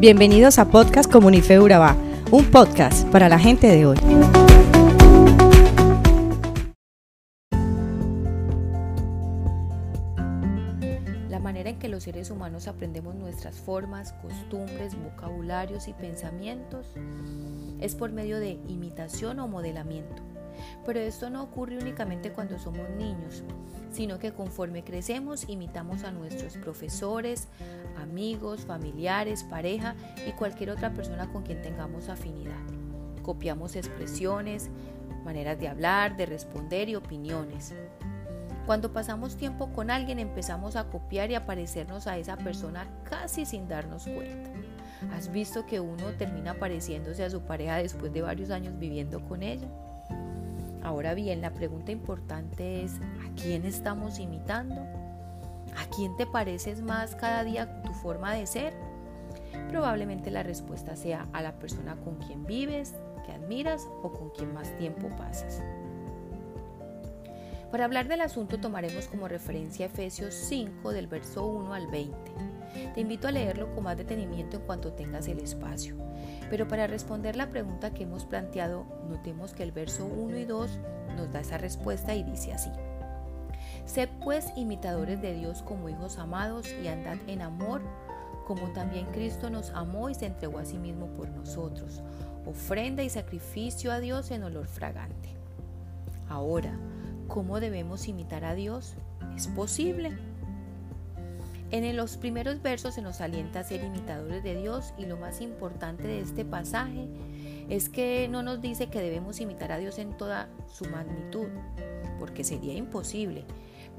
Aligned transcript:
Bienvenidos 0.00 0.58
a 0.58 0.64
Podcast 0.64 1.12
Comunife 1.12 1.60
Urabá, 1.60 1.94
un 2.30 2.50
podcast 2.50 3.06
para 3.08 3.28
la 3.28 3.38
gente 3.38 3.66
de 3.66 3.84
hoy. 3.84 3.98
La 11.28 11.38
manera 11.38 11.68
en 11.68 11.78
que 11.78 11.90
los 11.90 12.04
seres 12.04 12.30
humanos 12.30 12.66
aprendemos 12.66 13.14
nuestras 13.14 13.56
formas, 13.56 14.14
costumbres, 14.22 14.96
vocabularios 14.98 15.86
y 15.86 15.92
pensamientos 15.92 16.86
es 17.78 17.94
por 17.94 18.10
medio 18.10 18.40
de 18.40 18.58
imitación 18.68 19.38
o 19.38 19.48
modelamiento. 19.48 20.29
Pero 20.84 21.00
esto 21.00 21.30
no 21.30 21.42
ocurre 21.42 21.78
únicamente 21.78 22.32
cuando 22.32 22.58
somos 22.58 22.88
niños, 22.90 23.42
sino 23.90 24.18
que 24.18 24.32
conforme 24.32 24.84
crecemos 24.84 25.48
imitamos 25.48 26.04
a 26.04 26.10
nuestros 26.10 26.56
profesores, 26.56 27.48
amigos, 28.00 28.62
familiares, 28.62 29.44
pareja 29.44 29.94
y 30.26 30.32
cualquier 30.32 30.70
otra 30.70 30.92
persona 30.92 31.30
con 31.32 31.42
quien 31.42 31.62
tengamos 31.62 32.08
afinidad. 32.08 32.60
Copiamos 33.22 33.76
expresiones, 33.76 34.70
maneras 35.24 35.58
de 35.58 35.68
hablar, 35.68 36.16
de 36.16 36.26
responder 36.26 36.88
y 36.88 36.96
opiniones. 36.96 37.74
Cuando 38.66 38.92
pasamos 38.92 39.36
tiempo 39.36 39.72
con 39.72 39.90
alguien 39.90 40.18
empezamos 40.18 40.76
a 40.76 40.84
copiar 40.84 41.30
y 41.30 41.34
a 41.34 41.44
parecernos 41.46 42.06
a 42.06 42.18
esa 42.18 42.36
persona 42.36 42.86
casi 43.04 43.44
sin 43.44 43.68
darnos 43.68 44.04
cuenta. 44.04 44.50
¿Has 45.12 45.32
visto 45.32 45.66
que 45.66 45.80
uno 45.80 46.12
termina 46.18 46.54
pareciéndose 46.54 47.24
a 47.24 47.30
su 47.30 47.40
pareja 47.40 47.76
después 47.76 48.12
de 48.12 48.22
varios 48.22 48.50
años 48.50 48.78
viviendo 48.78 49.24
con 49.26 49.42
ella? 49.42 49.68
Ahora 50.82 51.14
bien, 51.14 51.40
la 51.40 51.52
pregunta 51.52 51.92
importante 51.92 52.82
es, 52.82 52.94
¿a 52.94 53.34
quién 53.40 53.66
estamos 53.66 54.18
imitando? 54.18 54.76
¿A 55.76 55.86
quién 55.94 56.16
te 56.16 56.26
pareces 56.26 56.82
más 56.82 57.14
cada 57.14 57.44
día 57.44 57.82
tu 57.82 57.92
forma 57.92 58.34
de 58.34 58.46
ser? 58.46 58.74
Probablemente 59.68 60.30
la 60.30 60.42
respuesta 60.42 60.96
sea 60.96 61.28
a 61.32 61.42
la 61.42 61.58
persona 61.58 61.96
con 61.96 62.16
quien 62.16 62.44
vives, 62.46 62.94
que 63.24 63.32
admiras 63.32 63.86
o 64.02 64.12
con 64.12 64.30
quien 64.30 64.54
más 64.54 64.76
tiempo 64.78 65.08
pasas. 65.16 65.62
Para 67.70 67.84
hablar 67.84 68.08
del 68.08 68.22
asunto 68.22 68.58
tomaremos 68.58 69.06
como 69.06 69.28
referencia 69.28 69.86
Efesios 69.86 70.34
5 70.34 70.90
del 70.90 71.06
verso 71.06 71.46
1 71.46 71.72
al 71.72 71.86
20. 71.86 72.16
Te 72.94 73.00
invito 73.00 73.28
a 73.28 73.32
leerlo 73.32 73.72
con 73.74 73.84
más 73.84 73.96
detenimiento 73.96 74.56
en 74.56 74.62
cuanto 74.62 74.92
tengas 74.92 75.28
el 75.28 75.38
espacio. 75.38 75.96
Pero 76.48 76.68
para 76.68 76.86
responder 76.86 77.36
la 77.36 77.50
pregunta 77.50 77.92
que 77.92 78.04
hemos 78.04 78.24
planteado, 78.24 78.84
notemos 79.08 79.52
que 79.52 79.62
el 79.62 79.72
verso 79.72 80.06
1 80.06 80.38
y 80.38 80.44
2 80.44 80.78
nos 81.16 81.32
da 81.32 81.40
esa 81.40 81.58
respuesta 81.58 82.14
y 82.14 82.22
dice 82.22 82.52
así. 82.52 82.70
Sed 83.84 84.08
pues 84.22 84.52
imitadores 84.56 85.20
de 85.20 85.34
Dios 85.34 85.62
como 85.62 85.88
hijos 85.88 86.18
amados 86.18 86.68
y 86.82 86.88
andad 86.88 87.16
en 87.26 87.42
amor, 87.42 87.82
como 88.46 88.72
también 88.72 89.06
Cristo 89.06 89.50
nos 89.50 89.70
amó 89.70 90.10
y 90.10 90.14
se 90.14 90.26
entregó 90.26 90.58
a 90.58 90.64
sí 90.64 90.78
mismo 90.78 91.06
por 91.08 91.28
nosotros, 91.28 92.02
ofrenda 92.46 93.02
y 93.02 93.10
sacrificio 93.10 93.92
a 93.92 94.00
Dios 94.00 94.30
en 94.30 94.44
olor 94.44 94.66
fragante. 94.66 95.30
Ahora, 96.28 96.78
¿cómo 97.28 97.60
debemos 97.60 98.08
imitar 98.08 98.44
a 98.44 98.54
Dios? 98.54 98.94
¿Es 99.36 99.48
posible? 99.48 100.16
En 101.72 101.96
los 101.96 102.16
primeros 102.16 102.62
versos 102.62 102.94
se 102.94 103.02
nos 103.02 103.20
alienta 103.20 103.60
a 103.60 103.64
ser 103.64 103.84
imitadores 103.84 104.42
de 104.42 104.56
Dios 104.56 104.92
y 104.98 105.06
lo 105.06 105.16
más 105.16 105.40
importante 105.40 106.08
de 106.08 106.20
este 106.20 106.44
pasaje 106.44 107.08
es 107.68 107.88
que 107.88 108.26
no 108.28 108.42
nos 108.42 108.60
dice 108.60 108.88
que 108.88 109.00
debemos 109.00 109.40
imitar 109.40 109.70
a 109.70 109.78
Dios 109.78 110.00
en 110.00 110.16
toda 110.16 110.48
su 110.66 110.86
magnitud, 110.86 111.46
porque 112.18 112.42
sería 112.42 112.74
imposible, 112.74 113.44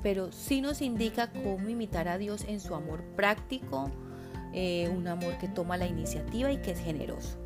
pero 0.03 0.33
sí 0.33 0.59
nos 0.59 0.81
indica 0.81 1.31
cómo 1.31 1.69
imitar 1.69 2.09
a 2.09 2.17
Dios 2.17 2.43
en 2.45 2.59
su 2.59 2.75
amor 2.75 3.03
práctico, 3.15 3.89
eh, 4.53 4.89
un 4.89 5.07
amor 5.07 5.37
que 5.37 5.47
toma 5.47 5.77
la 5.77 5.87
iniciativa 5.87 6.51
y 6.51 6.57
que 6.57 6.71
es 6.71 6.79
generoso. 6.79 7.37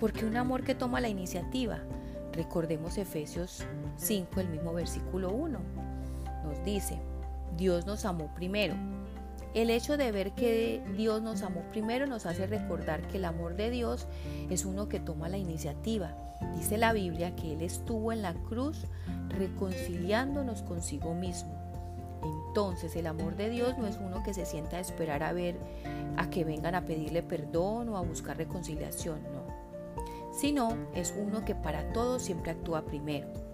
porque 0.00 0.24
un 0.24 0.36
amor 0.36 0.62
que 0.62 0.76
toma 0.76 1.00
la 1.00 1.08
iniciativa? 1.08 1.80
Recordemos 2.32 2.98
Efesios 2.98 3.64
5, 3.96 4.40
el 4.40 4.48
mismo 4.48 4.72
versículo 4.72 5.30
1. 5.32 5.58
Nos 6.44 6.64
dice, 6.64 7.00
Dios 7.56 7.86
nos 7.86 8.04
amó 8.04 8.34
primero. 8.34 8.74
El 9.54 9.70
hecho 9.70 9.96
de 9.96 10.12
ver 10.12 10.32
que 10.32 10.82
Dios 10.96 11.22
nos 11.22 11.42
amó 11.42 11.62
primero 11.70 12.06
nos 12.06 12.26
hace 12.26 12.46
recordar 12.46 13.08
que 13.08 13.16
el 13.16 13.24
amor 13.24 13.56
de 13.56 13.70
Dios 13.70 14.06
es 14.50 14.64
uno 14.64 14.88
que 14.88 15.00
toma 15.00 15.28
la 15.28 15.38
iniciativa. 15.38 16.14
Dice 16.54 16.76
la 16.76 16.92
Biblia 16.92 17.34
que 17.34 17.54
Él 17.54 17.62
estuvo 17.62 18.12
en 18.12 18.22
la 18.22 18.34
cruz 18.34 18.84
reconciliándonos 19.30 20.62
consigo 20.62 21.14
mismo. 21.14 21.54
Entonces 22.48 22.94
el 22.96 23.06
amor 23.06 23.36
de 23.36 23.48
Dios 23.48 23.78
no 23.78 23.86
es 23.86 23.96
uno 23.96 24.22
que 24.22 24.34
se 24.34 24.44
sienta 24.44 24.76
a 24.76 24.80
esperar 24.80 25.22
a 25.22 25.32
ver 25.32 25.56
a 26.16 26.28
que 26.30 26.44
vengan 26.44 26.74
a 26.74 26.84
pedirle 26.84 27.22
perdón 27.22 27.88
o 27.88 27.96
a 27.96 28.02
buscar 28.02 28.36
reconciliación, 28.36 29.22
no. 29.32 29.46
Sino 30.32 30.76
es 30.94 31.14
uno 31.16 31.44
que 31.44 31.54
para 31.54 31.92
todos 31.92 32.22
siempre 32.22 32.52
actúa 32.52 32.84
primero. 32.84 33.47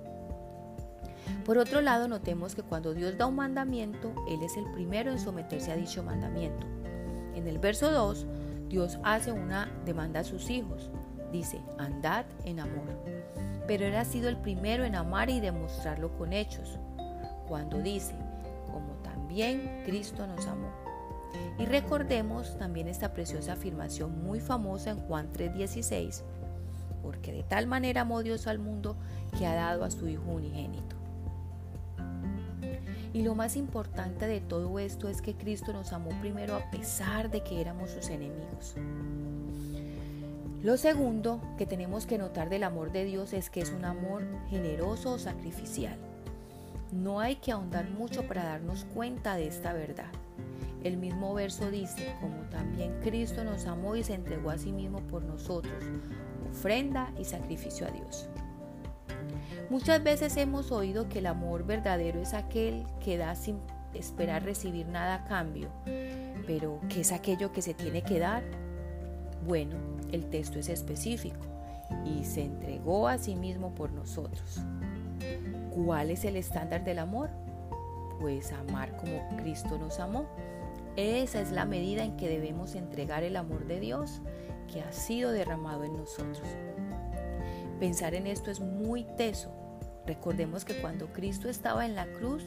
Por 1.45 1.59
otro 1.59 1.83
lado, 1.83 2.09
notemos 2.09 2.55
que 2.55 2.63
cuando 2.63 2.95
Dios 2.95 3.19
da 3.19 3.27
un 3.27 3.37
mandamiento, 3.37 4.15
Él 4.29 4.43
es 4.43 4.57
el 4.57 4.65
primero 4.73 5.11
en 5.11 5.19
someterse 5.19 5.71
a 5.71 5.77
dicho 5.77 6.03
mandamiento. 6.03 6.67
En 7.35 7.47
el 7.47 7.59
verso 7.59 7.91
2, 7.91 8.27
Dios 8.69 8.99
hace 9.03 9.31
una 9.31 9.71
demanda 9.85 10.21
a 10.21 10.25
sus 10.25 10.49
hijos. 10.49 10.91
Dice, 11.33 11.61
andad 11.79 12.25
en 12.45 12.61
amor. 12.61 12.99
Pero 13.67 13.85
Él 13.85 13.95
ha 13.97 14.07
sido 14.07 14.31
el 14.31 14.39
primero 14.39 14.85
en 14.85 14.95
amar 14.95 15.29
y 15.29 15.41
demostrarlo 15.41 16.17
con 16.17 16.33
hechos. 16.33 16.79
Cuando 17.47 17.79
dice, 17.83 18.15
como 18.73 18.95
también 19.03 19.83
Cristo 19.85 20.27
nos 20.27 20.47
amó. 20.47 20.71
Y 21.59 21.67
recordemos 21.67 22.57
también 22.57 22.89
esta 22.89 23.13
preciosa 23.13 23.53
afirmación 23.53 24.25
muy 24.25 24.41
famosa 24.41 24.91
en 24.91 25.01
Juan 25.01 25.31
3:16, 25.33 26.23
porque 27.03 27.33
de 27.33 27.43
tal 27.43 27.67
manera 27.67 28.03
amó 28.03 28.23
Dios 28.23 28.47
al 28.47 28.59
mundo 28.59 28.97
que 29.39 29.47
ha 29.47 29.55
dado 29.55 29.85
a 29.85 29.91
su 29.91 30.09
Hijo 30.09 30.31
unigénito. 30.31 31.04
Y 33.15 33.23
lo 33.23 33.37
más 33.37 33.55
importante 33.55 34.27
de 34.27 34.41
todo 34.41 34.81
esto 34.81 35.09
es 35.09 35.23
que 35.23 35.35
Cristo 35.35 35.73
nos 35.73 35.93
amó 35.93 36.11
primero 36.21 36.57
a 36.57 36.71
pesar 36.73 37.31
de 37.31 37.43
que 37.43 37.61
éramos 37.61 37.91
sus 37.91 38.11
enemigos. 38.11 38.75
Lo 40.65 40.77
segundo 40.77 41.41
que 41.57 41.65
tenemos 41.65 42.07
que 42.07 42.19
notar 42.19 42.49
del 42.49 42.65
amor 42.65 42.91
de 42.91 43.05
Dios 43.05 43.33
es 43.33 43.51
que 43.51 43.61
es 43.61 43.71
un 43.71 43.85
amor 43.85 44.25
generoso 44.51 45.13
o 45.13 45.19
sacrificial. 45.19 45.97
No 46.91 47.21
hay 47.21 47.37
que 47.37 47.53
ahondar 47.53 47.89
mucho 47.89 48.27
para 48.27 48.43
darnos 48.43 48.85
cuenta 48.93 49.37
de 49.37 49.47
esta 49.47 49.73
verdad. 49.73 50.11
El 50.83 50.97
mismo 50.97 51.35
verso 51.35 51.71
dice, 51.71 52.17
como 52.21 52.43
también 52.51 52.99
Cristo 53.01 53.45
nos 53.45 53.67
amó 53.67 53.95
y 53.95 54.03
se 54.03 54.15
entregó 54.15 54.51
a 54.51 54.59
sí 54.59 54.73
mismo 54.73 54.99
por 55.03 55.23
nosotros, 55.23 55.85
ofrenda 56.51 57.13
y 57.17 57.25
sacrificio 57.25 57.87
a 57.87 57.91
Dios. 57.91 58.29
Muchas 59.71 60.03
veces 60.03 60.37
hemos 60.37 60.73
oído 60.73 61.09
que 61.09 61.21
el 61.21 61.27
amor 61.27 61.65
verdadero 61.65 62.21
es 62.21 62.35
aquel 62.35 62.85
que 63.03 63.17
da 63.17 63.35
sin 63.35 63.59
esperar 63.95 64.45
recibir 64.45 64.87
nada 64.87 65.15
a 65.15 65.25
cambio. 65.25 65.69
Pero, 66.47 66.81
¿qué 66.89 67.01
es 67.01 67.13
aquello 67.13 67.53
que 67.53 67.63
se 67.63 67.75
tiene 67.75 68.03
que 68.03 68.19
dar? 68.19 68.43
Bueno, 69.47 69.77
el 70.13 70.29
texto 70.31 70.59
es 70.59 70.69
específico 70.69 71.41
y 72.05 72.25
se 72.25 72.43
entregó 72.43 73.09
a 73.09 73.19
sí 73.19 73.37
mismo 73.37 73.75
por 73.75 73.93
nosotros. 73.93 74.61
¿Cuál 75.71 76.11
es 76.11 76.25
el 76.25 76.37
estándar 76.37 76.85
del 76.85 76.99
amor? 76.99 77.31
Pues 78.21 78.53
amar 78.53 78.97
como 78.97 79.37
Cristo 79.39 79.79
nos 79.79 79.99
amó. 79.99 80.27
Esa 80.97 81.41
es 81.41 81.51
la 81.51 81.65
medida 81.65 82.05
en 82.05 82.17
que 82.17 82.29
debemos 82.29 82.75
entregar 82.75 83.25
el 83.25 83.37
amor 83.37 83.67
de 83.67 83.81
Dios 83.81 84.23
que 84.73 84.81
ha 84.81 84.93
sido 84.93 85.33
derramado 85.33 85.85
en 85.85 85.97
nosotros. 85.97 86.47
Pensar 87.85 88.15
en 88.15 88.27
esto 88.27 88.51
es 88.51 88.61
muy 88.61 89.05
teso. 89.19 89.53
Recordemos 90.07 90.65
que 90.65 90.81
cuando 90.81 91.13
Cristo 91.13 91.51
estaba 91.51 91.85
en 91.85 91.95
la 91.95 92.07
cruz, 92.07 92.43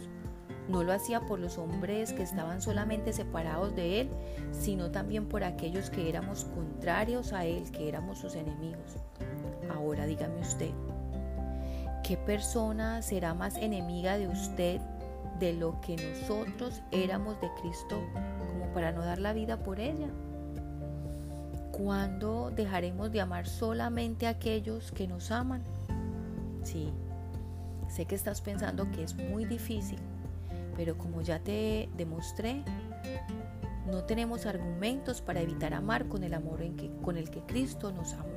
no 0.67 0.81
lo 0.81 0.91
hacía 0.91 1.27
por 1.27 1.37
los 1.37 1.59
hombres 1.59 2.11
que 2.11 2.23
estaban 2.23 2.59
solamente 2.59 3.13
separados 3.13 3.75
de 3.75 4.01
Él, 4.01 4.09
sino 4.49 4.89
también 4.89 5.29
por 5.29 5.43
aquellos 5.43 5.91
que 5.91 6.09
éramos 6.09 6.45
contrarios 6.45 7.33
a 7.33 7.45
Él, 7.45 7.69
que 7.69 7.87
éramos 7.87 8.17
sus 8.17 8.33
enemigos. 8.33 8.95
Ahora 9.69 10.07
dígame 10.07 10.39
usted, 10.39 10.71
¿qué 12.03 12.17
persona 12.17 13.03
será 13.03 13.35
más 13.35 13.57
enemiga 13.57 14.17
de 14.17 14.29
usted 14.29 14.81
de 15.37 15.53
lo 15.53 15.79
que 15.81 15.97
nosotros 15.97 16.81
éramos 16.89 17.39
de 17.41 17.51
Cristo 17.61 18.01
como 18.39 18.73
para 18.73 18.91
no 18.91 19.05
dar 19.05 19.19
la 19.19 19.33
vida 19.33 19.61
por 19.61 19.79
ella? 19.79 20.09
¿Cuándo 21.77 22.49
dejaremos 22.49 23.11
de 23.11 23.21
amar 23.21 23.47
solamente 23.47 24.25
a 24.25 24.31
aquellos 24.31 24.91
que 24.91 25.07
nos 25.07 25.29
aman? 25.29 25.61
Sí, 26.63 26.91
sé 27.87 28.05
que 28.05 28.15
estás 28.15 28.41
pensando 28.41 28.89
que 28.89 29.03
es 29.03 29.13
muy 29.13 29.45
difícil, 29.45 29.99
pero 30.75 30.97
como 30.97 31.21
ya 31.21 31.37
te 31.37 31.87
demostré, 31.95 32.63
no 33.85 34.05
tenemos 34.05 34.47
argumentos 34.47 35.21
para 35.21 35.41
evitar 35.41 35.75
amar 35.75 36.07
con 36.07 36.23
el 36.23 36.33
amor 36.33 36.63
en 36.63 36.75
que, 36.75 36.89
con 37.03 37.15
el 37.15 37.29
que 37.29 37.41
Cristo 37.41 37.91
nos 37.91 38.13
amó. 38.13 38.33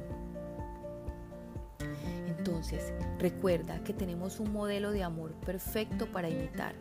Entonces, 2.28 2.92
recuerda 3.18 3.82
que 3.82 3.94
tenemos 3.94 4.38
un 4.38 4.52
modelo 4.52 4.90
de 4.90 5.02
amor 5.02 5.32
perfecto 5.46 6.06
para 6.12 6.28
imitar 6.28 6.74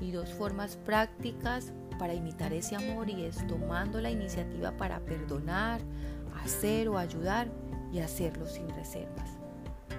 Y 0.00 0.10
dos 0.10 0.30
formas 0.34 0.76
prácticas 0.76 1.72
para 1.94 2.14
imitar 2.14 2.52
ese 2.52 2.76
amor 2.76 3.10
y 3.10 3.24
es 3.24 3.46
tomando 3.46 4.00
la 4.00 4.10
iniciativa 4.10 4.72
para 4.76 5.00
perdonar, 5.00 5.80
hacer 6.42 6.88
o 6.88 6.98
ayudar 6.98 7.48
y 7.92 8.00
hacerlo 8.00 8.46
sin 8.46 8.68
reservas. 8.70 9.30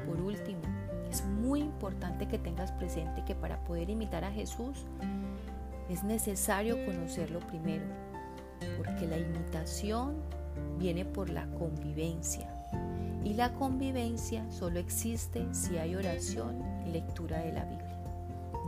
Por 0.06 0.19
último, 0.19 0.62
es 1.10 1.24
muy 1.25 1.62
importante 1.62 2.28
que 2.28 2.40
tengas 2.40 2.72
presente 2.72 3.24
que 3.24 3.36
para 3.36 3.63
poder 3.63 3.90
imitar 3.90 4.24
a 4.24 4.31
Jesús 4.31 4.86
es 5.90 6.04
necesario 6.04 6.84
conocerlo 6.86 7.40
primero, 7.40 7.86
porque 8.78 9.07
la 9.07 9.18
imitación 9.18 10.16
viene 10.80 11.06
por 11.06 11.30
la 11.30 11.45
convivencia. 11.51 12.50
Y 13.24 13.36
la 13.36 13.54
convivencia 13.54 14.50
solo 14.51 14.80
existe 14.80 15.45
si 15.54 15.78
hay 15.78 15.95
oración 15.95 16.62
y 16.86 16.92
lectura 16.92 17.40
de 17.40 17.54
la 17.54 17.63
Biblia. 17.66 17.98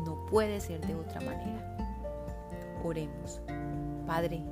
No 0.06 0.26
puede 0.28 0.62
ser 0.62 0.86
de 0.86 0.96
otra 0.96 1.20
manera. 1.22 1.85
Oremos. 2.84 3.42
Padre, 4.06 4.44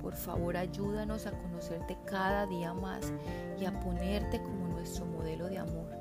por 0.00 0.14
favor 0.14 0.56
ayúdanos 0.56 1.26
a 1.26 1.32
conocerte 1.32 1.96
cada 2.04 2.46
día 2.46 2.74
más 2.74 3.12
y 3.60 3.64
a 3.64 3.80
ponerte 3.80 4.42
como 4.42 4.68
nuestro 4.68 5.06
modelo 5.06 5.46
de 5.48 5.58
amor 5.58 5.94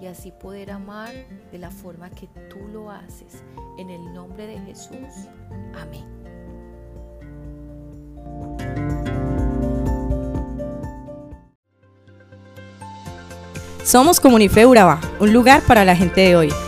y 0.00 0.06
así 0.06 0.30
poder 0.32 0.70
amar 0.70 1.12
de 1.50 1.58
la 1.58 1.70
forma 1.70 2.10
que 2.10 2.28
tú 2.48 2.58
lo 2.72 2.90
haces. 2.90 3.42
En 3.78 3.90
el 3.90 4.12
nombre 4.12 4.46
de 4.46 4.58
Jesús. 4.60 5.28
Amén. 5.80 6.06
Somos 13.84 14.20
Comunife 14.20 14.66
Urabá, 14.66 15.00
un 15.18 15.32
lugar 15.32 15.62
para 15.62 15.84
la 15.84 15.96
gente 15.96 16.20
de 16.20 16.36
hoy. 16.36 16.67